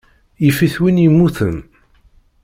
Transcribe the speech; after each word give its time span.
Yif-it 0.43 0.75
win 0.81 1.01
yemmuten. 1.03 1.57